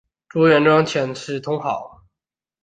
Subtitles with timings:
[0.27, 2.01] 朱元璋遣使通好。